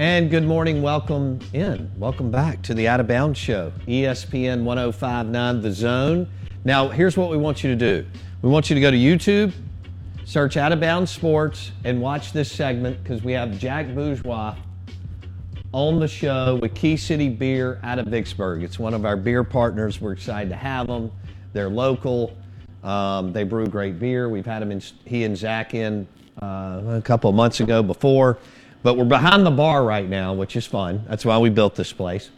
[0.00, 1.90] And good morning, welcome in.
[1.98, 6.26] Welcome back to the Out of Bounds Show, ESPN 1059 The Zone.
[6.64, 8.08] Now, here's what we want you to do
[8.40, 9.52] we want you to go to YouTube,
[10.24, 14.56] search Out of Bounds Sports, and watch this segment because we have Jack Bourgeois
[15.72, 18.62] on the show with Key City Beer out of Vicksburg.
[18.62, 20.00] It's one of our beer partners.
[20.00, 21.12] We're excited to have them.
[21.52, 22.34] They're local.
[22.82, 24.30] Um, they brew great beer.
[24.30, 26.08] We've had them in, he and Zach in
[26.40, 28.38] uh, a couple of months ago before.
[28.82, 31.04] But we're behind the bar right now, which is fun.
[31.08, 32.30] That's why we built this place.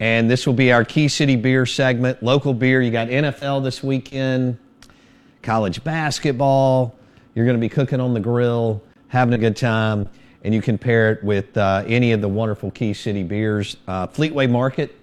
[0.00, 2.22] And this will be our Key City Beer segment.
[2.22, 2.82] Local beer.
[2.82, 4.58] You got NFL this weekend,
[5.42, 6.96] college basketball.
[7.34, 10.08] You're going to be cooking on the grill, having a good time,
[10.42, 13.76] and you can pair it with uh, any of the wonderful Key City beers.
[13.86, 14.94] Uh, Fleetway Market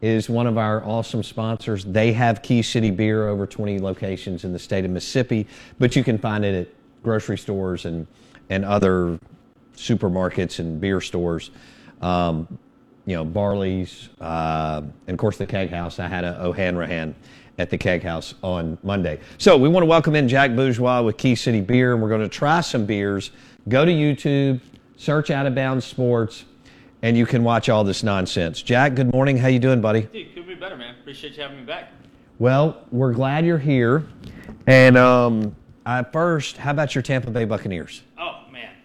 [0.00, 1.84] is one of our awesome sponsors.
[1.84, 5.46] They have Key City beer over 20 locations in the state of Mississippi,
[5.78, 8.06] but you can find it at grocery stores and
[8.50, 9.18] and other
[9.76, 11.50] supermarkets and beer stores.
[12.00, 12.58] Um,
[13.06, 15.98] you know, Barley's, uh, and of course the Keg House.
[15.98, 17.14] I had a O'Hanrahan
[17.58, 19.20] at the Keg House on Monday.
[19.38, 22.22] So we want to welcome in Jack Bourgeois with Key City Beer, and we're going
[22.22, 23.30] to try some beers.
[23.68, 24.60] Go to YouTube,
[24.96, 26.44] search Out of Bounds Sports,
[27.02, 28.62] and you can watch all this nonsense.
[28.62, 29.36] Jack, good morning.
[29.36, 30.02] How you doing, buddy?
[30.02, 30.94] Dude, could be better, man.
[31.00, 31.92] Appreciate you having me back.
[32.38, 34.04] Well, we're glad you're here.
[34.66, 35.54] And um,
[35.86, 38.02] I, first, how about your Tampa Bay Buccaneers?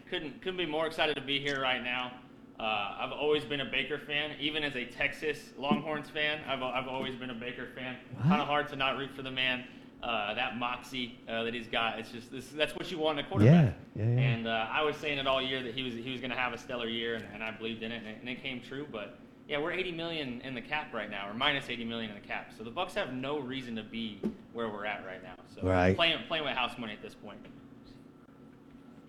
[0.09, 2.11] Couldn't couldn't be more excited to be here right now.
[2.59, 6.41] Uh, I've always been a Baker fan, even as a Texas Longhorns fan.
[6.47, 7.95] I've, I've always been a Baker fan.
[8.23, 9.63] Kind of hard to not root for the man.
[10.03, 13.25] Uh, that moxie uh, that he's got, it's just this, that's what you want in
[13.25, 13.75] a quarterback.
[13.95, 14.19] Yeah, yeah, yeah.
[14.21, 16.37] And uh, I was saying it all year that he was he was going to
[16.37, 18.61] have a stellar year, and, and I believed in it, and it, and it came
[18.61, 18.87] true.
[18.91, 22.21] But yeah, we're 80 million in the cap right now, or minus 80 million in
[22.21, 22.51] the cap.
[22.57, 24.19] So the Bucs have no reason to be
[24.53, 25.35] where we're at right now.
[25.53, 25.95] So Right.
[25.95, 27.39] playing playing with house money at this point.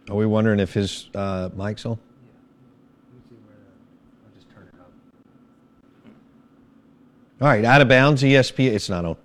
[0.09, 1.99] Are we wondering if his uh, mic's on?
[3.31, 3.37] Yeah.
[4.25, 4.93] I'll just turn it up.
[7.41, 8.73] All right, out of bounds, ESPN.
[8.73, 9.17] It's not on.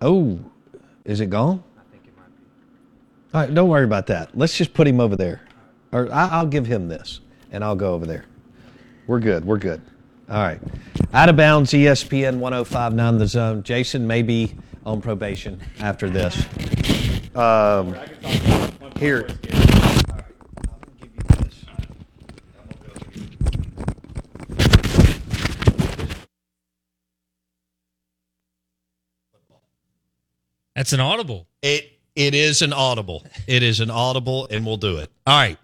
[0.00, 0.38] Oh,
[1.04, 1.62] is it gone?
[1.76, 3.34] I think it might be.
[3.34, 4.36] All right, don't worry about that.
[4.36, 5.40] Let's just put him over there.
[5.92, 7.20] Or I'll give him this,
[7.50, 8.26] and I'll go over there.
[9.06, 9.44] We're good.
[9.44, 9.80] We're good.
[10.28, 10.60] All right.
[11.14, 13.62] Out of bounds, ESPN 1059 The Zone.
[13.62, 14.54] Jason may be
[14.84, 16.44] on probation after this.
[17.38, 17.94] Um,
[18.98, 19.28] here.
[30.74, 31.46] That's an audible.
[31.62, 33.24] It it is an audible.
[33.46, 35.08] It is an audible, and we'll do it.
[35.24, 35.58] All right.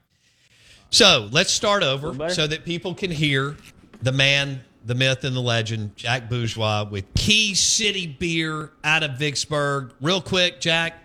[0.91, 2.33] So let's start over better?
[2.33, 3.57] so that people can hear
[4.01, 9.19] the man, the myth, and the legend, Jack Bourgeois with Key City Beer out of
[9.19, 9.93] Vicksburg.
[10.01, 11.04] Real quick, Jack.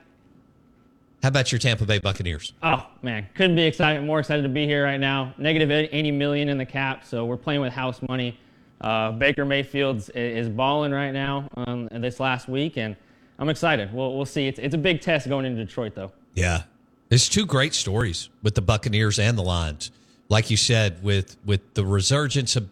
[1.22, 2.54] How about your Tampa Bay Buccaneers?
[2.64, 5.34] Oh man, couldn't be excited more excited to be here right now.
[5.38, 8.38] Negative 80 million in the cap, so we're playing with house money.
[8.82, 12.96] Uh, Baker Mayfield's i- is balling right now um, this last week, and
[13.38, 13.94] I'm excited.
[13.94, 14.48] We'll, we'll see.
[14.48, 16.14] It's, it's a big test going into Detroit, though.
[16.34, 16.64] Yeah.
[17.10, 19.92] There's two great stories with the Buccaneers and the Lions.
[20.30, 22.70] Like you said, with with the resurgence of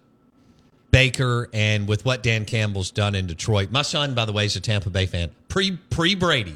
[0.92, 3.72] Baker and with what Dan Campbell's done in Detroit.
[3.72, 5.32] My son, by the way, is a Tampa Bay fan.
[5.50, 6.56] Pre pre Brady.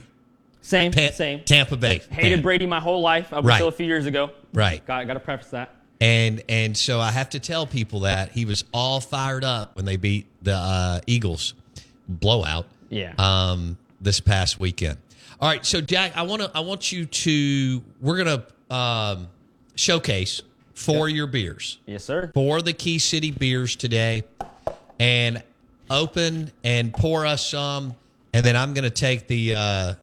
[0.61, 1.41] Same, Pa- same.
[1.43, 2.01] Tampa Bay.
[2.11, 2.41] Hated.
[2.43, 3.55] Brady my whole life up Right.
[3.55, 4.31] until a few years ago.
[4.53, 4.85] Right.
[4.85, 5.73] Got, got to preface that.
[5.99, 9.85] And and so I have to tell people that he was all fired up when
[9.85, 11.53] they beat the uh, Eagles
[12.07, 12.65] blowout.
[12.89, 13.13] Yeah.
[13.19, 14.97] Um, this past weekend.
[15.39, 18.43] All right, so Jack, I want to I want you to we're gonna
[18.75, 19.27] um,
[19.75, 20.41] showcase
[20.73, 22.31] four of your beers, Yes, sir.
[22.33, 24.23] four of the Key City beers today,
[24.99, 25.41] and
[25.89, 27.95] open and pour us some,
[28.33, 29.93] and then I'm gonna take the uh,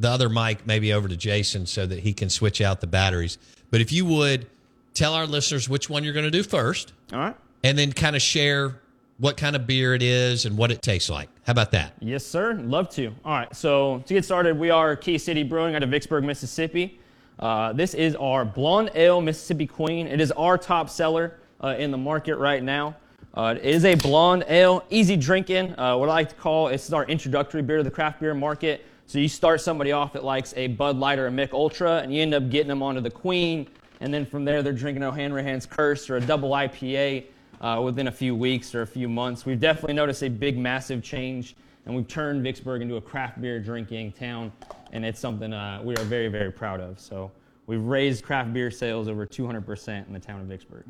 [0.00, 3.38] the other mic maybe over to Jason so that he can switch out the batteries.
[3.70, 4.46] But if you would
[4.94, 7.36] tell our listeners which one you're going to do first, All right.
[7.62, 8.80] and then kind of share
[9.18, 11.28] what kind of beer it is and what it tastes like.
[11.46, 11.92] How about that?
[12.00, 12.54] Yes, sir.
[12.54, 13.08] Love to.
[13.24, 13.54] All right.
[13.54, 16.98] So to get started, we are Key City Brewing out of Vicksburg, Mississippi.
[17.38, 20.06] Uh, this is our Blonde Ale Mississippi Queen.
[20.06, 22.96] It is our top seller uh, in the market right now.
[23.34, 25.78] Uh, it is a blonde ale, easy drinking.
[25.78, 28.34] Uh, what I like to call it, it's our introductory beer to the craft beer
[28.34, 28.84] market.
[29.10, 32.14] So you start somebody off that likes a Bud Light or a Mich Ultra, and
[32.14, 33.66] you end up getting them onto the Queen,
[33.98, 37.24] and then from there they're drinking O'Hanrahan's Curse or a double IPA
[37.60, 39.44] uh, within a few weeks or a few months.
[39.44, 43.58] We've definitely noticed a big, massive change, and we've turned Vicksburg into a craft beer
[43.58, 44.52] drinking town,
[44.92, 47.00] and it's something uh, we are very, very proud of.
[47.00, 47.32] So
[47.66, 50.84] we've raised craft beer sales over 200% in the town of Vicksburg.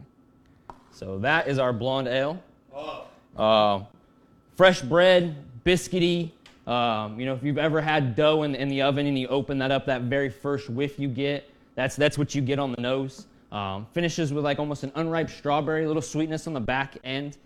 [0.90, 2.38] So that is our blonde ale.
[3.34, 3.84] Uh,
[4.56, 6.32] fresh bread, biscuity.
[6.70, 9.58] Um, you know, if you've ever had dough in, in the oven and you open
[9.58, 12.80] that up, that very first whiff you get, that's that's what you get on the
[12.80, 13.26] nose.
[13.50, 17.38] Um, finishes with like almost an unripe strawberry, a little sweetness on the back end.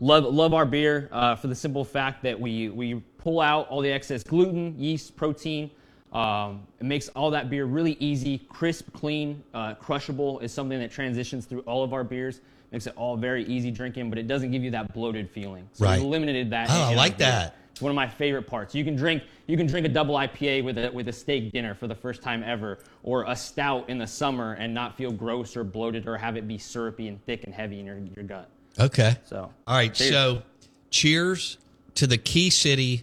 [0.00, 3.80] Love love our beer uh, for the simple fact that we we pull out all
[3.80, 5.70] the excess gluten, yeast, protein.
[6.12, 10.40] Um, it makes all that beer really easy, crisp, clean, uh, crushable.
[10.40, 12.40] Is something that transitions through all of our beers
[12.72, 15.68] makes it all very easy drinking, but it doesn't give you that bloated feeling.
[15.72, 16.00] So Right.
[16.00, 16.68] we limited that.
[16.70, 17.54] Oh, I like that.
[17.80, 18.74] It's one of my favorite parts.
[18.74, 21.74] You can drink you can drink a double IPA with a with a steak dinner
[21.74, 25.56] for the first time ever, or a stout in the summer and not feel gross
[25.56, 28.50] or bloated or have it be syrupy and thick and heavy in your, your gut.
[28.78, 29.16] Okay.
[29.24, 29.94] So All right.
[29.94, 30.10] cheers.
[30.10, 30.42] So,
[30.90, 31.56] cheers
[31.94, 33.02] to the Key City,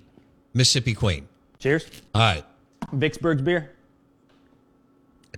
[0.54, 1.28] Mississippi Queen.
[1.58, 1.88] cheers.
[2.14, 2.46] All right.
[2.92, 3.72] Vicksburg's beer.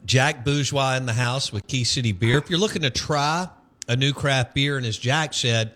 [0.03, 2.39] Jack Bourgeois in the house with Key City Beer.
[2.39, 3.47] If you're looking to try
[3.87, 5.71] a new craft beer, and as Jack said,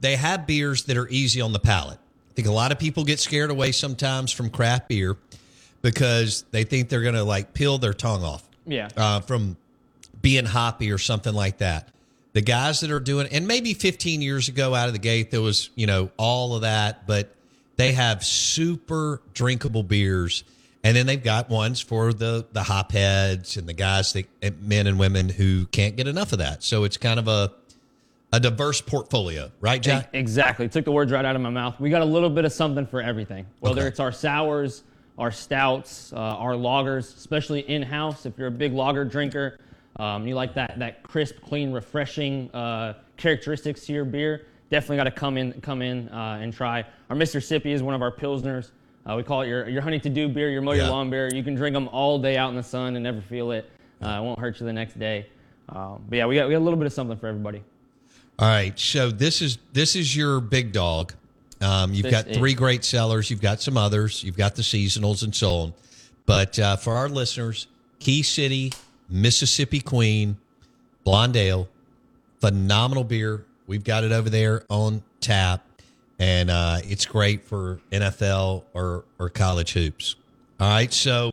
[0.00, 1.98] they have beers that are easy on the palate.
[2.32, 5.18] I think a lot of people get scared away sometimes from craft beer
[5.82, 8.88] because they think they're going to like peel their tongue off Yeah.
[8.96, 9.58] uh, from
[10.22, 11.88] being hoppy or something like that.
[12.32, 15.42] The guys that are doing, and maybe 15 years ago out of the gate, there
[15.42, 17.34] was, you know, all of that, but
[17.76, 20.42] they have super drinkable beers.
[20.84, 24.86] And then they've got ones for the, the hop heads and the guys that, men
[24.86, 26.62] and women who can't get enough of that.
[26.62, 27.52] So it's kind of a,
[28.32, 30.08] a diverse portfolio, right, Jack?
[30.12, 30.68] Exactly.
[30.68, 31.78] Took the words right out of my mouth.
[31.78, 33.46] We got a little bit of something for everything.
[33.60, 33.88] Whether Okay.
[33.88, 34.84] it's our sours,
[35.18, 38.24] our stouts, uh, our lagers, especially in house.
[38.24, 39.58] If you're a big lager drinker,
[39.96, 44.46] um, you like that that crisp, clean, refreshing uh, characteristics to your beer.
[44.70, 46.84] Definitely got to come in, come in uh, and try.
[47.10, 48.70] Our Mississippi is one of our pilsners.
[49.04, 50.90] Uh, we call it your your honey to do beer, your mow your Yeah.
[50.90, 51.28] lawn beer.
[51.34, 53.68] You can drink them all day out in the sun and never feel it.
[54.02, 55.26] Uh, it won't hurt you the next day.
[55.68, 57.62] Um, but yeah, we got we got a little bit of something for everybody.
[58.42, 61.14] All right, so this is this is your big dog.
[61.60, 63.30] Um, you've got three great sellers.
[63.30, 64.24] You've got some others.
[64.24, 65.74] You've got the seasonals and so on.
[66.26, 67.68] But uh, for our listeners,
[68.00, 68.72] Key City,
[69.08, 70.38] Mississippi Queen,
[71.04, 71.68] Blonde Ale,
[72.40, 73.44] phenomenal beer.
[73.68, 75.64] We've got it over there on tap,
[76.18, 80.16] and uh, it's great for NFL or or college hoops.
[80.58, 81.30] All right, so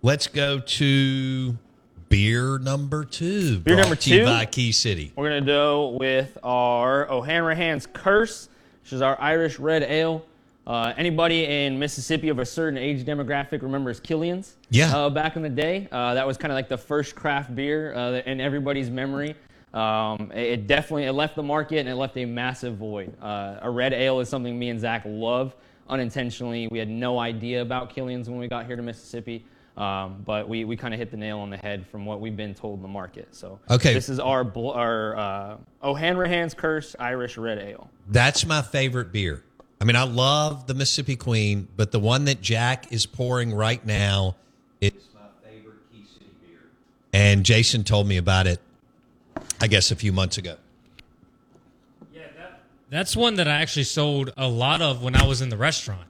[0.00, 1.58] let's go to
[2.08, 3.60] beer number two.
[3.60, 4.24] Beer number two?
[4.24, 5.12] by Key City.
[5.16, 8.48] We're gonna go with our O'Hanrahan's Curse,
[8.82, 10.24] which is our Irish red ale.
[10.66, 14.56] Uh, anybody in Mississippi of a certain age demographic remembers Killian's?
[14.70, 14.96] Yeah.
[14.96, 17.94] Uh, back in the day, uh, that was kind of like the first craft beer
[17.94, 19.36] uh, in everybody's memory.
[19.72, 23.12] Um, it, it definitely it left the market and it left a massive void.
[23.22, 25.54] Uh, a red ale is something me and Zach love
[25.88, 26.66] unintentionally.
[26.68, 29.44] We had no idea about Killian's when we got here to Mississippi.
[29.76, 32.36] Um, but we, we kind of hit the nail on the head from what we've
[32.36, 33.28] been told in the market.
[33.34, 33.92] So Okay.
[33.92, 37.90] this is our bl- our uh, O'Hanrahan's Curse Irish Red Ale.
[38.08, 39.42] That's my favorite beer.
[39.78, 43.84] I mean, I love the Mississippi Queen, but the one that Jack is pouring right
[43.84, 44.36] now
[44.80, 46.60] is my favorite Key City beer.
[47.12, 48.60] And Jason told me about it,
[49.60, 50.56] I guess, a few months ago.
[52.14, 55.50] Yeah, that, that's one that I actually sold a lot of when I was in
[55.50, 56.08] the restaurant.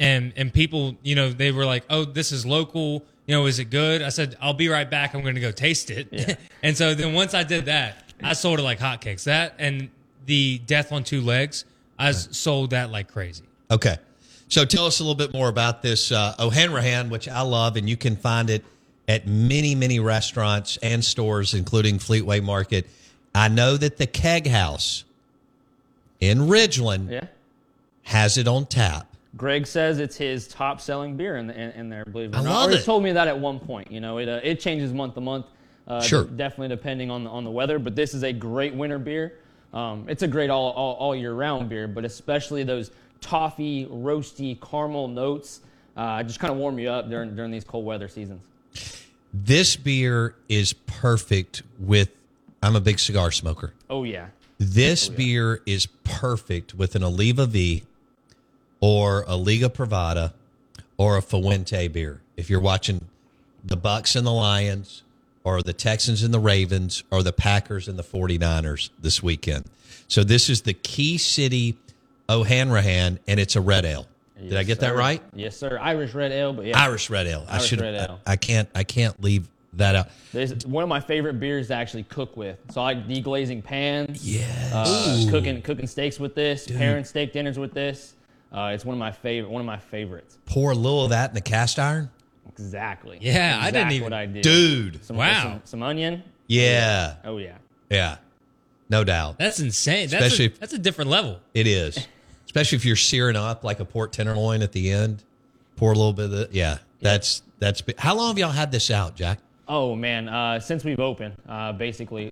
[0.00, 3.04] And and people, you know, they were like, "Oh, this is local.
[3.26, 5.14] You know, is it good?" I said, "I'll be right back.
[5.14, 8.58] I'm going to go taste it." and so then once I did that, I sold
[8.58, 9.24] it like hotcakes.
[9.24, 9.88] That and
[10.26, 11.64] the Death on Two Legs,
[11.98, 13.44] I s- sold that like crazy.
[13.70, 13.96] Okay.
[14.48, 17.88] So tell us a little bit more about this uh, O'Hanrahan, which I love, and
[17.88, 18.64] you can find it
[19.08, 22.86] at many, many restaurants and stores, including Fleetway Market.
[23.34, 25.04] I know that the Keg House
[26.20, 27.26] in Ridgeland Yeah.
[28.04, 29.15] has it on tap.
[29.36, 32.42] Greg says it's his top selling beer in, in, in there, believe it or I
[32.42, 32.50] not.
[32.50, 32.84] love or it.
[32.84, 33.90] told me that at one point.
[33.90, 35.46] You know, it, uh, it changes month to month.
[35.86, 36.24] Uh, Sure.
[36.24, 39.34] de- Definitely depending on the, on the weather, but this is a great winter beer.
[39.74, 42.90] Um, it's a great all, all, all year round beer, but especially those
[43.20, 45.60] toffee, roasty, caramel notes
[45.96, 48.40] uh, just kind of warm you up during, during these cold weather seasons.
[49.34, 52.10] This beer is perfect with.
[52.62, 53.72] I'm a big cigar smoker.
[53.90, 54.28] Oh, yeah.
[54.58, 57.84] This beer is perfect with an Oliva V
[58.86, 60.32] or a Liga Privada
[60.96, 62.20] or a Fuente beer.
[62.36, 63.06] If you're watching
[63.64, 65.02] the Bucs and the Lions
[65.42, 69.64] or the Texans and the Ravens, or the Packers and the 49ers this weekend.
[70.08, 71.76] So this is the Key City
[72.28, 74.06] O'Hanrahan, and it's a red ale.
[74.40, 75.22] Did I Yes, get that right?
[75.34, 75.78] Yes, sir.
[75.80, 77.44] Irish red ale, but yeah, Irish red ale.
[77.48, 77.80] I Irish should.
[77.80, 78.20] red ale.
[78.26, 78.68] I can't.
[78.74, 80.08] I can't leave that out.
[80.32, 82.58] There's one of my favorite beers to actually cook with.
[82.70, 84.28] So I like deglazing pans.
[84.28, 84.72] Yes.
[84.72, 86.66] Uh, cooking cooking steaks with this.
[86.66, 88.14] Pairing steak dinners with this.
[88.56, 89.50] Uh, it's one of my favorite.
[89.50, 90.38] One of my favorites.
[90.46, 92.10] Pour a little of that in the cast iron.
[92.48, 93.18] Exactly.
[93.20, 94.42] Yeah, I didn't even- what I did.
[94.42, 95.04] Dude.
[95.04, 95.42] Some, Wow.
[95.42, 96.22] Some, some onion.
[96.46, 97.16] Yeah.
[97.24, 97.56] Oh yeah.
[97.90, 98.16] Yeah.
[98.88, 99.38] No doubt.
[99.38, 100.08] That's insane.
[100.08, 101.40] That's Especially a, if- that's a different level.
[101.54, 101.98] It is.
[102.46, 105.22] Especially if you're searing up like a pork tenderloin at the end.
[105.76, 106.48] Pour a little bit of the.
[106.52, 106.78] Yeah.
[107.02, 107.82] That's that's.
[107.98, 109.38] How long have y'all had this out, Jack?
[109.68, 112.30] Oh man, uh, since we've opened, uh, basically,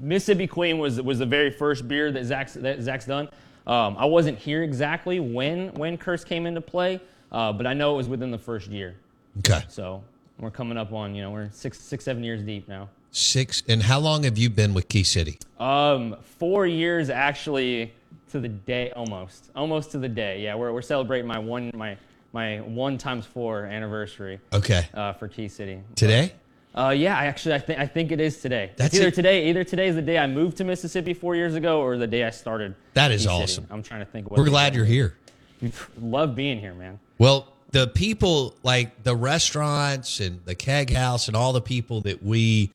[0.00, 3.28] Mississippi Queen was was the very first beer that Zach's that Zach's done.
[3.70, 7.00] Um, I wasn't here exactly when when Curse came into play,
[7.30, 8.96] uh, but I know it was within the first year.
[9.38, 9.62] Okay.
[9.68, 10.02] So
[10.40, 12.88] we're coming up on you know we're six six seven years deep now.
[13.12, 13.62] Six.
[13.68, 15.38] And how long have you been with Key City?
[15.60, 17.92] Um, four years actually
[18.32, 20.42] to the day almost almost to the day.
[20.42, 21.96] Yeah, we're we're celebrating my one my
[22.32, 24.88] my one times four anniversary Okay.
[24.94, 25.80] uh, for Key City.
[25.94, 26.32] Today?
[26.74, 28.70] Uh, yeah, I actually I think I think it is today.
[28.76, 29.14] That's it's either it.
[29.14, 32.06] today, either today is the day I moved to Mississippi four years ago, or the
[32.06, 32.74] day I started.
[32.94, 33.66] That is awesome.
[33.70, 34.30] I'm trying to think.
[34.30, 35.16] What We're glad you're here.
[36.00, 37.00] Love being here, man.
[37.18, 42.22] Well, the people like the restaurants and the keg house and all the people that
[42.22, 42.70] we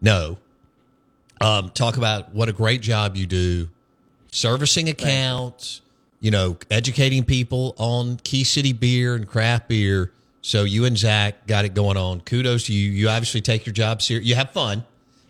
[0.00, 0.38] know
[1.40, 3.68] um, talk about what a great job you do
[4.34, 5.80] servicing accounts,
[6.20, 10.10] you know, educating people on Key City beer and craft beer.
[10.46, 12.20] So you and Zach got it going on.
[12.20, 12.90] Kudos to you.
[12.90, 14.26] You obviously take your job serious.
[14.28, 14.84] You have fun,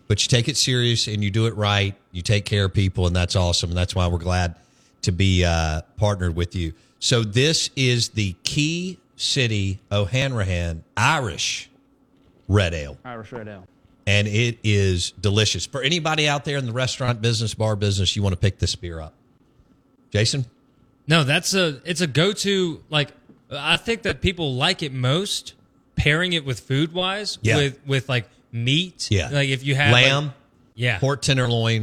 [0.08, 1.94] but you take it serious and you do it right.
[2.10, 3.70] You take care of people, and that's awesome.
[3.70, 4.56] And that's why we're glad
[5.02, 6.72] to be uh, partnered with you.
[6.98, 11.70] So this is the Key City O'Hanrahan Irish
[12.48, 13.68] Red Ale Irish Red Ale.
[14.08, 15.64] and it is delicious.
[15.64, 18.74] For anybody out there in the restaurant business, bar business, you want to pick this
[18.74, 19.14] beer up.
[20.10, 20.44] Jason?
[21.06, 23.12] No, that's a it's a go to like
[23.60, 25.54] I think that people like it most
[25.96, 27.56] pairing it with food wise Yeah.
[27.56, 29.08] with with like meat.
[29.10, 29.28] Yeah.
[29.30, 30.34] Like if you have like- Lamb,
[30.74, 30.98] yeah.
[30.98, 31.82] pork tenderloin,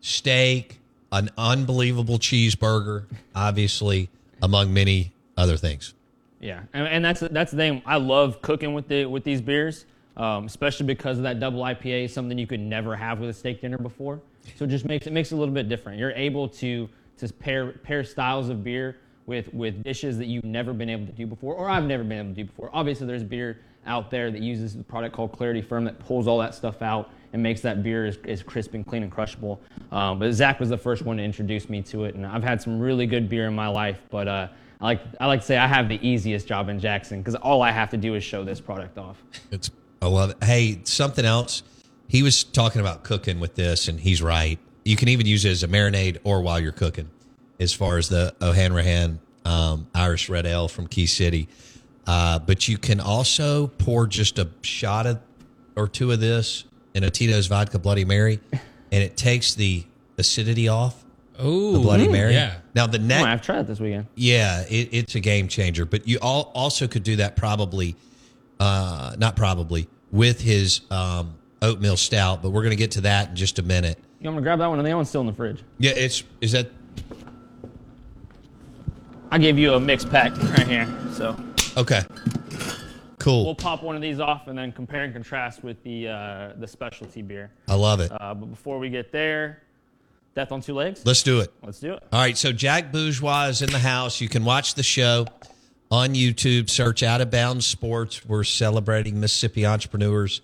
[0.00, 0.78] steak,
[1.12, 4.08] an unbelievable cheeseburger, obviously,
[4.42, 5.94] among many other things.
[6.40, 7.82] Yeah, and, and that's that's the thing.
[7.84, 9.84] I love cooking with the with these beers,
[10.16, 13.60] um, especially because of that double IPA, something you could never have with a steak
[13.60, 14.20] dinner before.
[14.56, 15.98] So it just makes it makes it a little bit different.
[15.98, 16.88] You're able to
[17.18, 18.96] to pair pair styles of beer
[19.26, 22.18] with with dishes that you've never been able to do before, or I've never been
[22.18, 22.70] able to do before.
[22.72, 26.38] Obviously, there's beer out there that uses a product called Clarity Ferm that pulls all
[26.38, 29.60] that stuff out and makes that beer as, as crisp and clean and crushable.
[29.92, 32.60] Um, but Zach was the first one to introduce me to it, and I've had
[32.60, 34.28] some really good beer in my life, but.
[34.28, 34.48] Uh,
[34.80, 37.60] I like I like to say I have the easiest job in Jackson because all
[37.60, 39.22] I have to do is show this product off.
[39.50, 40.42] It's I love it.
[40.42, 41.62] Hey, something else.
[42.08, 44.58] He was talking about cooking with this, and he's right.
[44.84, 47.10] You can even use it as a marinade or while you're cooking.
[47.60, 51.46] As far as the O'Hanrahan um, Irish Red Ale from Key City,
[52.06, 55.20] uh, but you can also pour just a shot of,
[55.76, 56.64] or two of this
[56.94, 59.84] in a Tito's Vodka Bloody Mary, and it takes the
[60.18, 61.04] acidity off
[61.38, 62.32] Oh, the Bloody Mary.
[62.34, 62.56] Yeah.
[62.74, 64.06] Now the I next, I've tried it this weekend.
[64.14, 65.84] yeah, it, it's a game changer.
[65.86, 67.94] But you all also could do that probably,
[68.58, 72.42] uh, not probably, with his um, oatmeal stout.
[72.42, 73.98] But we're going to get to that in just a minute.
[74.20, 74.78] You want me to grab that one?
[74.78, 75.62] And the other one's still in the fridge.
[75.78, 76.70] Yeah, it's is that
[79.30, 81.36] I gave you a mixed pack right here, so
[81.76, 82.02] okay?
[83.18, 83.44] Cool.
[83.44, 86.66] we'll pop one of these off and then compare and contrast with the uh, the
[86.66, 87.52] specialty beer.
[87.68, 88.10] I love it.
[88.10, 89.62] Uh, but before we get there,
[90.34, 91.04] Death on Two Legs.
[91.04, 91.52] Let's do it.
[91.62, 92.02] Let's do it.
[92.12, 94.20] All right, so Jack Bourgeois is in the house.
[94.20, 95.26] You can watch the show
[95.90, 96.70] on YouTube.
[96.70, 98.24] Search Out of Bounds Sports.
[98.26, 100.40] We're celebrating Mississippi entrepreneurs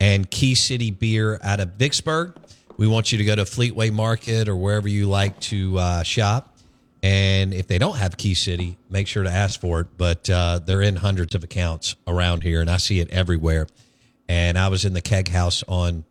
[0.00, 2.36] and Key City Beer out of Vicksburg.
[2.76, 6.57] We want you to go to Fleetway Market or wherever you like to uh, shop.
[7.02, 9.86] And if they don't have Key City, make sure to ask for it.
[9.96, 13.66] But uh, they're in hundreds of accounts around here, and I see it everywhere.
[14.28, 16.04] And I was in the keg house on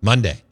[0.00, 0.42] Monday,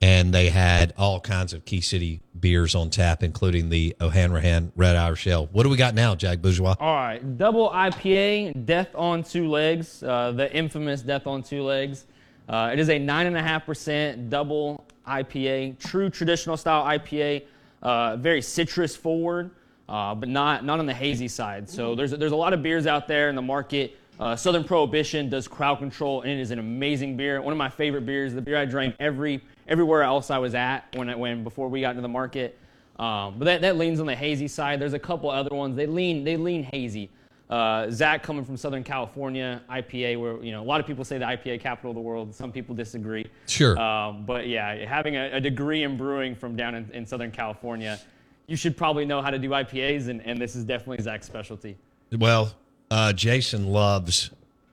[0.00, 4.96] and they had all kinds of Key City beers on tap, including the O'Hanrahan Red
[4.96, 5.46] Irish Ale.
[5.52, 6.74] What do we got now, Jack Bourgeois?
[6.80, 12.06] All right, double IPA, Death on Two Legs, uh, the infamous Death on Two Legs.
[12.48, 17.44] Uh, it is a nine and a half percent double IPA, true traditional style IPA,
[17.84, 19.50] uh, very citrus forward,
[19.88, 21.68] uh, but not not on the hazy side.
[21.68, 23.98] So there's there's a lot of beers out there in the market.
[24.18, 27.40] Uh, Southern Prohibition does crowd control, and it is an amazing beer.
[27.42, 28.32] One of my favorite beers.
[28.32, 31.90] The beer I drank every everywhere else I was at when when before we got
[31.90, 32.58] into the market.
[32.98, 34.80] Um, but that, that leans on the hazy side.
[34.80, 35.76] There's a couple other ones.
[35.76, 37.10] They lean they lean hazy.
[37.50, 41.18] Uh, Zach coming from Southern California, IPA, where you know a lot of people say
[41.18, 42.34] the IPA capital of the world.
[42.34, 43.26] Some people disagree.
[43.46, 43.78] Sure.
[43.78, 48.00] Um, but yeah, having a, a, degree in brewing from down in, in, Southern California,
[48.46, 51.76] you should probably know how to do IPAs, and, and this is definitely Zach's specialty.
[52.16, 52.54] Well,
[52.90, 54.30] uh, Jason loves,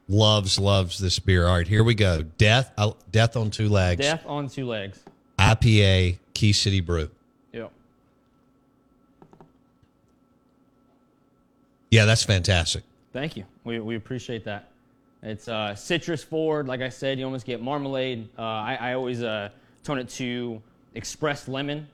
[0.07, 1.47] loves, loves this beer.
[1.47, 2.23] All right, here we go.
[2.37, 4.01] Death, uh, Death on two legs.
[4.01, 5.03] Death on two legs.
[5.37, 7.09] IPA, Key City Brew.
[7.51, 7.71] Yep.
[11.91, 12.83] Yeah, that's fantastic.
[13.11, 13.43] Thank you.
[13.65, 14.69] We, we appreciate that.
[15.21, 16.67] It's uh, citrus forward.
[16.67, 18.29] Like I said, you almost get marmalade.
[18.39, 19.49] Uh, I, I, always uh,
[19.83, 20.61] tone it to
[20.95, 21.87] expressed lemon.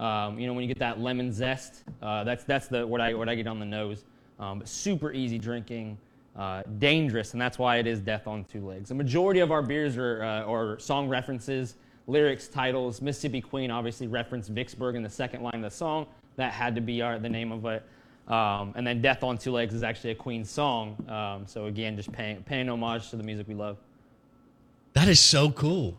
[0.00, 3.14] Um, you know, when you get that lemon zest, uh, that's that's the what I
[3.14, 4.04] what I get on the nose.
[4.38, 5.96] Um, super easy drinking,
[6.36, 8.90] uh, dangerous, and that's why it is death on two legs.
[8.90, 11.76] The majority of our beers are uh, are song references,
[12.08, 13.00] lyrics, titles.
[13.00, 16.06] Mississippi Queen obviously referenced Vicksburg in the second line of the song.
[16.34, 17.82] That had to be our, the name of it.
[18.28, 20.96] Um, and then Death on Two Legs is actually a Queen song.
[21.08, 23.76] Um, so again, just paying, paying homage to the music we love.
[24.94, 25.96] That is so cool.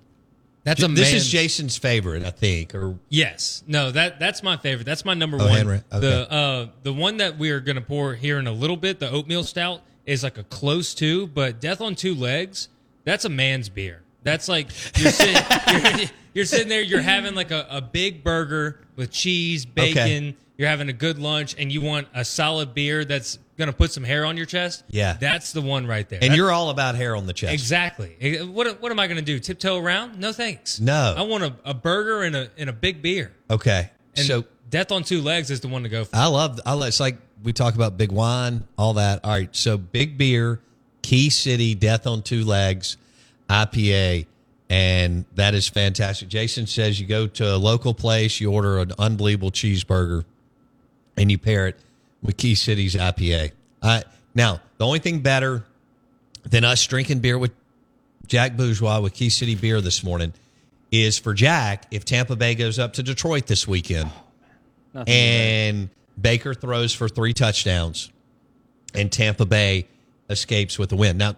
[0.68, 2.76] That's a this is Jason's favorite, I think.
[2.76, 4.84] Or yes, no that that's my favorite.
[4.84, 5.56] That's my number oh, one.
[5.56, 5.82] Henry.
[5.94, 6.00] Okay.
[6.02, 9.00] The uh, the one that we are going to pour here in a little bit,
[9.00, 12.68] the oatmeal stout, is like a close two, but Death on Two Legs,
[13.06, 14.02] that's a man's beer.
[14.28, 14.68] That's like
[14.98, 15.36] you're sitting,
[15.72, 20.30] you're, you're, sitting there, you're having like a, a big burger with cheese, bacon.
[20.30, 23.76] Okay you're having a good lunch and you want a solid beer that's going to
[23.76, 26.20] put some hair on your chest, yeah, that's the one right there.
[26.22, 27.54] And that's, you're all about hair on the chest.
[27.54, 28.16] Exactly.
[28.20, 29.40] Eh, eh, what, what am I going to do?
[29.40, 30.20] Tiptoe around?
[30.20, 30.80] No thanks.
[30.80, 31.16] No.
[31.16, 33.32] I want a, a burger and a and a big beer.
[33.50, 33.90] Okay.
[34.16, 36.16] And so death on two legs is the one to go for.
[36.16, 36.60] I love.
[36.66, 36.88] I love.
[36.88, 39.24] It's like we talk about big wine, all that.
[39.24, 39.56] All right.
[39.56, 40.60] So big beer,
[41.04, 42.98] Key City, death on two legs,
[43.50, 44.28] IPA
[44.70, 46.28] and that is fantastic.
[46.28, 50.26] Jason says you go to a local place, you order an unbelievable cheeseburger,
[51.16, 51.80] and you pair it
[52.22, 53.52] with Key City's IPA.
[53.82, 54.02] Uh,
[54.36, 55.64] now, the only thing better
[56.44, 57.52] than us drinking beer with
[58.28, 60.34] Jack Bourgeois with Key City beer this morning
[60.92, 64.12] is for Jack if Tampa Bay goes up to Detroit this weekend
[64.96, 65.90] oh, and
[66.20, 68.12] Baker throws for three touchdowns
[68.94, 69.88] and Tampa Bay
[70.30, 71.18] escapes with the win.
[71.18, 71.36] Now,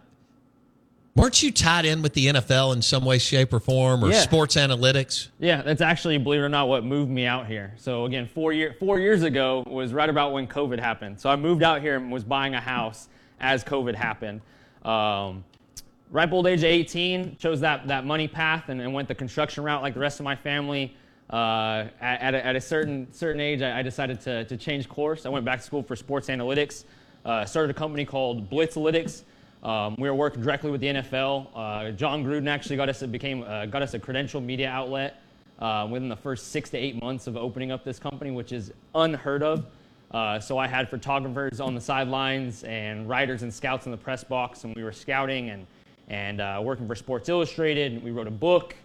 [1.20, 4.22] Weren't you tied in with the NFL in some way, shape, or form, or yeah.
[4.22, 5.28] sports analytics?
[5.38, 7.74] Yeah, that's actually, believe it or not, what moved me out here.
[7.76, 11.20] So again, four year four years ago was right about when COVID happened.
[11.20, 13.10] So I moved out here and was buying a house
[13.42, 14.40] as COVID happened.
[14.86, 15.44] Um,
[16.10, 19.66] ripe old age of 18, chose that that money path and, and, went the construction
[19.66, 20.96] route like the rest of my family.
[21.30, 24.88] Uh, at, at, a, at, a, certain certain age, I, I, decided to, to change
[24.88, 25.26] course.
[25.26, 26.86] I went back to school for sports analytics.
[27.26, 29.24] Uh, started a company called Blitzalytics
[29.64, 31.48] um, we were working directly with the NFL.
[31.54, 35.22] Uh, Jon Gruden actually got us a, became uh, got us a credential media outlet
[35.60, 38.72] uh, within the first six to eight months of opening up this company, which is
[38.96, 39.66] unheard of.
[40.12, 44.24] Uh, so I had photographers on the sidelines and writers and scouts in the press
[44.24, 45.68] box, and we were scouting and
[46.08, 48.02] and uh, working for Sports Illustrated.
[48.04, 48.76] We wrote a book,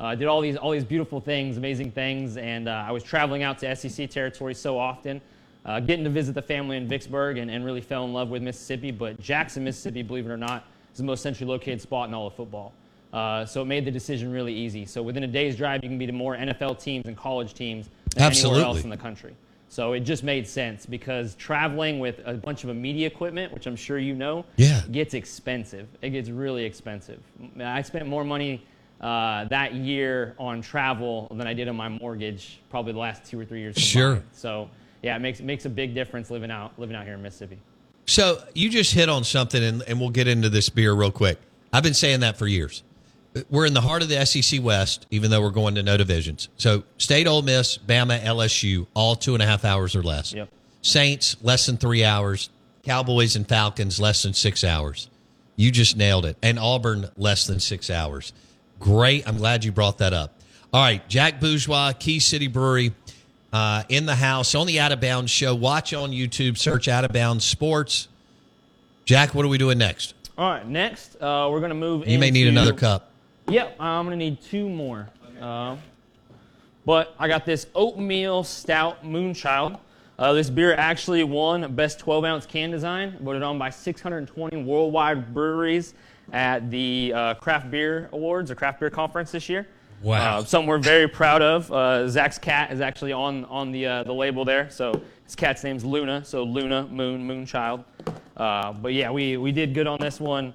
[0.00, 3.58] uh, did all these all these beautiful things, amazing things, and I was traveling out
[3.60, 5.20] to SEC territory so often
[5.64, 8.42] uh, getting to visit the family in Vicksburg and, and really fell in love with
[8.42, 8.90] Mississippi.
[8.90, 12.26] But Jackson, Mississippi, believe it or not, is the most centrally located spot in all
[12.26, 12.72] of football.
[13.12, 14.84] Uh, so it made the decision really easy.
[14.84, 17.88] So within a day's drive, you can be to more NFL teams and college teams
[18.14, 18.60] than Absolutely.
[18.60, 19.36] anywhere else in the country.
[19.68, 23.76] So it just made sense because traveling with a bunch of media equipment, which I'm
[23.76, 24.82] sure you know, yeah.
[24.90, 25.88] gets expensive.
[26.02, 27.20] It gets really expensive.
[27.60, 28.64] I spent more money
[29.00, 33.38] uh, that year on travel than I did on my mortgage probably the last two
[33.38, 33.74] or three years.
[33.74, 33.90] Combined.
[33.90, 34.22] Sure.
[34.32, 34.70] So
[35.04, 37.58] yeah, it makes it makes a big difference living out living out here in Mississippi.
[38.06, 41.38] So you just hit on something, and, and we'll get into this beer real quick.
[41.72, 42.82] I've been saying that for years.
[43.50, 46.48] We're in the heart of the SEC West, even though we're going to no divisions.
[46.56, 50.32] So State, Ole Miss, Bama, LSU, all two and a half hours or less.
[50.32, 50.48] Yep.
[50.80, 52.48] Saints less than three hours.
[52.82, 55.10] Cowboys and Falcons less than six hours.
[55.56, 56.36] You just nailed it.
[56.42, 58.32] And Auburn less than six hours.
[58.78, 59.26] Great.
[59.28, 60.38] I'm glad you brought that up.
[60.72, 62.92] All right, Jack Bourgeois, Key City Brewery
[63.54, 65.54] uh, in the house on the Out of Bounds show.
[65.54, 68.08] Watch on YouTube, search Out of Bounds Sports.
[69.04, 70.14] Jack, what are we doing next?
[70.36, 72.08] All right, next uh, we're going to move.
[72.08, 73.12] You may need another cup.
[73.48, 75.08] Yep, I'm going to need two more.
[75.40, 75.76] Uh,
[76.84, 79.78] but I got this oatmeal stout Moonchild.
[80.18, 85.32] Uh, this beer actually won Best 12 ounce can design, voted on by 620 worldwide
[85.32, 85.94] breweries
[86.32, 89.68] at the uh, Craft Beer Awards or Craft Beer Conference this year.
[90.04, 90.38] Wow.
[90.40, 91.72] Uh, something we're very proud of.
[91.72, 94.68] Uh, Zach's cat is actually on on the uh, the label there.
[94.68, 96.22] So his cat's name's Luna.
[96.24, 97.84] So Luna, Moon, Moonchild.
[98.36, 100.52] Uh, but yeah, we we did good on this one.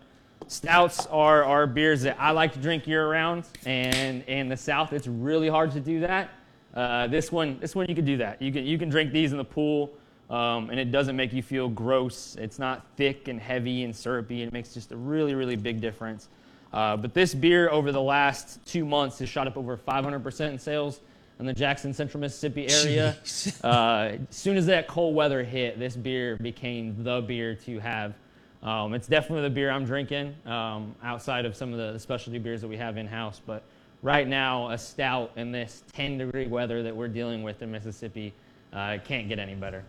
[0.47, 4.93] Stouts are are beers that I like to drink year round, and in the South
[4.93, 6.29] it's really hard to do that.
[6.75, 8.39] Uh, this one this one you can do that.
[8.39, 9.91] You can you can drink these in the pool
[10.29, 12.35] um, and it doesn't make you feel gross.
[12.39, 14.43] It's not thick and heavy and syrupy.
[14.43, 16.29] It makes just a really, really big difference.
[16.71, 20.59] Uh, but this beer over the last two months has shot up over 500% in
[20.59, 21.01] sales
[21.39, 23.17] in the Jackson, Central Mississippi area.
[23.63, 28.13] Uh, as soon as that cold weather hit, this beer became the beer to have.
[28.61, 32.39] Um, it's definitely the beer I'm drinking um, outside of some of the, the specialty
[32.39, 33.41] beers that we have in house.
[33.45, 33.63] But
[34.01, 38.33] right now, a stout in this 10 degree weather that we're dealing with in Mississippi
[38.73, 39.83] uh, can't get any better.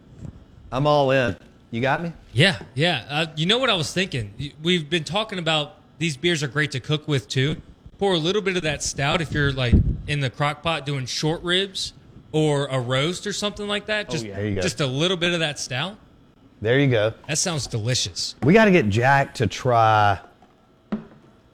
[0.73, 1.37] I'm all in.
[1.71, 2.13] You got me?
[2.33, 3.05] Yeah, yeah.
[3.09, 4.55] Uh, you know what I was thinking?
[4.63, 7.57] We've been talking about these beers are great to cook with too.
[7.99, 9.75] Pour a little bit of that stout if you're like
[10.07, 11.93] in the crock pot doing short ribs
[12.33, 14.09] or a roast or something like that.
[14.09, 14.35] Just, yeah.
[14.37, 14.63] There you go.
[14.63, 15.99] just a little bit of that stout.
[16.63, 17.13] There you go.
[17.29, 18.35] That sounds delicious.
[18.43, 20.19] We got to get Jack to try.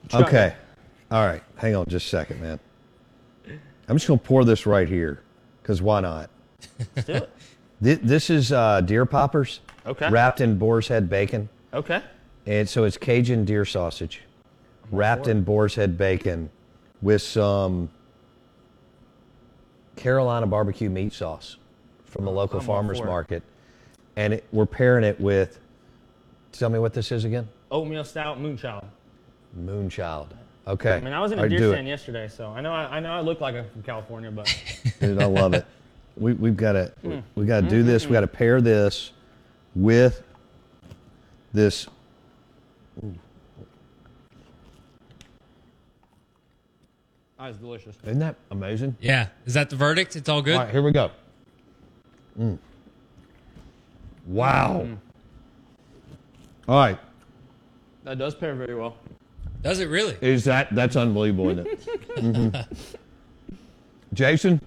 [0.07, 0.55] Try Okay.
[1.11, 1.43] All right.
[1.57, 2.59] Hang on just a second, man.
[3.89, 5.21] I'm just going to pour this right here
[5.61, 6.29] because why not?
[6.95, 7.29] Let's do it.
[7.79, 10.09] This is uh, deer poppers Okay.
[10.09, 11.47] wrapped in boar's head bacon.
[11.71, 12.01] Okay.
[12.47, 14.21] And so it's Cajun deer sausage
[14.91, 16.49] wrapped in boar's head bacon
[17.01, 17.89] with some
[19.95, 21.57] Carolina barbecue meat sauce
[22.05, 23.43] from the local I'm farmer's market.
[24.15, 25.59] And it, we're pairing it with,
[26.51, 27.47] tell me what this is again?
[27.71, 28.85] Oatmeal stout moonchild.
[29.59, 30.29] Moonchild.
[30.67, 30.93] Okay.
[30.93, 31.91] I mean, I was in a right, deer stand it.
[31.91, 34.47] yesterday, so I know I, I know I look like I'm from California, but
[34.99, 35.65] Dude, I love it.
[36.17, 37.23] We, we've got to Mm.
[37.35, 37.87] we got to do Mm-hmm.
[37.87, 38.05] this.
[38.07, 39.11] We got to pair this
[39.75, 40.23] with
[41.53, 41.87] this.
[47.39, 47.95] That was delicious.
[48.03, 48.95] Isn't that amazing?
[48.99, 49.27] Yeah.
[49.45, 50.15] Is that the verdict?
[50.15, 50.55] It's all good?
[50.55, 51.11] All right, here we go.
[52.39, 52.57] Mm.
[54.25, 54.81] Wow.
[54.85, 54.97] Mm.
[56.67, 56.99] All right,
[58.03, 58.97] That does pair very well.
[59.63, 60.15] Does it really?
[60.21, 61.85] is that that's unbelievable, isn't it?
[62.17, 62.65] Mhm.
[64.13, 64.61] Jason,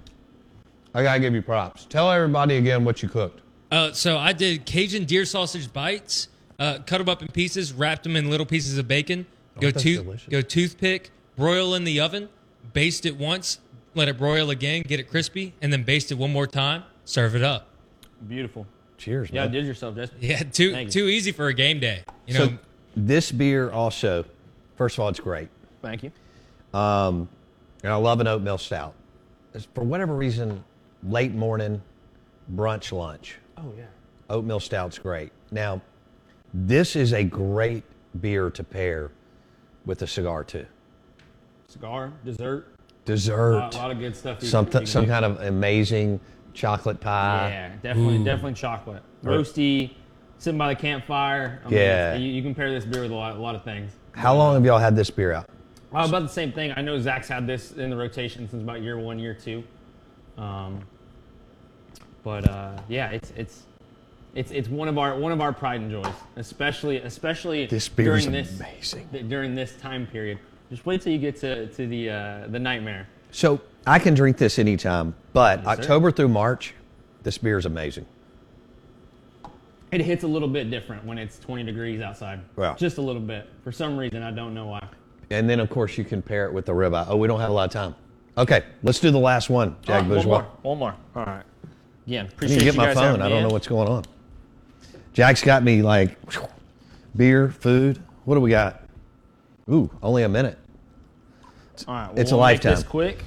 [0.94, 1.86] I gotta give you props.
[1.90, 3.40] Tell everybody again what you cooked.
[3.70, 6.28] Uh, so I did Cajun deer sausage bites,
[6.58, 9.26] uh, cut them up in pieces, wrapped them in little pieces of bacon.
[9.60, 10.28] Go Oh, that's tooth, delicious.
[10.28, 12.28] go toothpick, broil in the oven,
[12.72, 13.58] baste it once,
[13.94, 16.84] let it broil again, get it crispy, and then baste it one more time.
[17.04, 17.68] Serve it up.
[18.28, 18.66] Beautiful.
[18.98, 19.52] Cheers, Yeah, man.
[19.52, 20.18] did yourself, Justin.
[20.20, 21.02] Yeah, too Thank you.
[21.02, 22.04] too easy for a game day.
[22.26, 22.58] You know, so
[22.94, 24.24] this beer also,
[24.76, 25.48] first of all, it's great.
[25.80, 26.12] Thank you.
[26.74, 27.28] Um,
[27.82, 28.94] and I love an oatmeal stout.
[29.54, 30.62] It's, for whatever reason,
[31.02, 31.80] late morning,
[32.54, 33.38] brunch, lunch.
[33.56, 33.84] Oh yeah.
[34.28, 35.32] Oatmeal stout's great.
[35.50, 35.80] Now,
[36.52, 37.84] this is a great
[38.20, 39.10] beer to pair
[39.86, 40.66] with a cigar too.
[41.74, 44.42] Cigar, dessert, a Dessert, lot, a lot of good stuff.
[44.42, 46.18] something, some kind of amazing
[46.52, 47.48] chocolate pie.
[47.48, 49.02] Yeah, definitely, definitely chocolate.
[49.22, 49.92] Roasty,
[50.38, 51.60] sitting by the campfire.
[51.64, 52.14] I mean, Yeah.
[52.16, 53.92] you, you can pair this beer with a lot, a lot of things.
[54.16, 55.48] How long have y'all had this beer out?
[55.94, 56.72] Uh, about the same thing.
[56.76, 59.62] I know Zach's had this in the rotation since about year one, year two.
[60.38, 60.80] Um,
[62.24, 63.62] but uh, yeah, it's it's
[64.34, 68.32] it's it's one of our one of our pride and joys, especially especially This during
[68.32, 69.08] this amazing.
[69.28, 70.38] during this time period.
[70.70, 73.08] Just wait till you get to to the uh, the nightmare.
[73.32, 75.82] So I can drink this anytime, but Yes, sir.
[75.82, 76.74] October through March,
[77.22, 78.06] this beer is amazing.
[79.92, 82.40] It hits a little bit different when it's 20 degrees outside.
[82.54, 82.76] Well.
[82.76, 83.48] Just a little bit.
[83.64, 84.86] For some reason, I don't know why.
[85.30, 87.06] And then, of course, you can pair it with the ribeye.
[87.08, 87.96] Oh, we don't have a lot of time.
[88.38, 90.30] Okay, let's do the last one, Jack Oh, Bourgeois.
[90.30, 90.50] One more.
[90.62, 90.96] One more.
[91.16, 91.42] All right.
[92.06, 93.22] Again, appreciate I need appreciate to get you my phone.
[93.22, 93.42] I don't in.
[93.48, 94.04] know what's going on.
[95.12, 96.16] Jack's got me like
[97.16, 98.00] beer, food.
[98.24, 98.84] What do we got?
[99.68, 100.56] Ooh, only a minute.
[101.86, 102.74] All right, It's a we'll make lifetime.
[102.74, 103.24] This quick.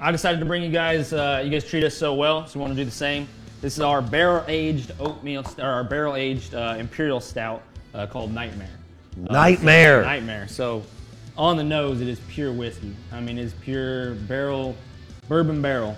[0.00, 1.12] I decided to bring you guys.
[1.12, 3.28] Uh, you guys treat us so well, so we want to do the same.
[3.60, 7.62] This is our barrel aged oatmeal, or our barrel aged uh, imperial stout
[7.94, 8.68] uh, called Nightmare.
[9.28, 10.02] Uh, Nightmare.
[10.02, 10.48] Nightmare.
[10.48, 10.82] So,
[11.38, 12.94] on the nose, it is pure whiskey.
[13.12, 14.76] I mean, it's pure barrel,
[15.28, 15.96] bourbon barrel.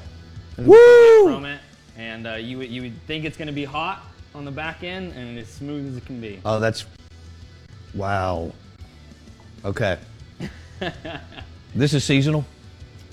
[0.59, 1.35] Is what you get Woo!
[1.35, 1.61] From it,
[1.97, 4.03] and uh, you you would think it's going to be hot
[4.35, 6.41] on the back end, and it's smooth as it can be.
[6.45, 6.87] Oh, that's
[7.95, 8.53] wow.
[9.65, 9.99] Okay.
[11.77, 12.45] this is seasonal.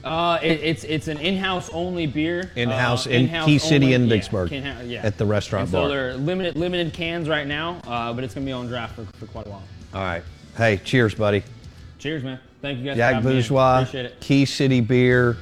[0.04, 2.52] Uh, it, it's it's an in-house only beer.
[2.56, 5.02] In-house uh, in in-house Key City only, in yeah, Vicksburg can- yeah.
[5.06, 5.88] at the restaurant And so bar.
[5.89, 9.28] they're limited limited cans right now, uh, but it's gonna be on draft for, for
[9.28, 9.63] quite a while.
[9.93, 10.23] All right.
[10.58, 11.43] Hey, cheers, buddy.
[11.99, 12.39] Cheers, man.
[12.62, 12.93] Thank you guys.
[12.95, 13.23] for Jack.
[13.23, 14.19] Bourgeois, Appreciate it.
[14.19, 15.38] Key City Beer.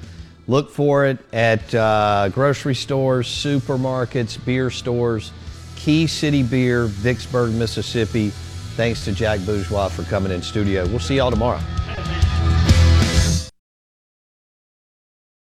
[0.47, 5.31] Look for it at uh, grocery stores, supermarkets, beer stores.
[5.75, 8.29] Key City Beer, Vicksburg, Mississippi.
[8.75, 10.85] Thanks to Jack Bourgeois for coming in studio.
[10.87, 11.59] We'll see y'all tomorrow.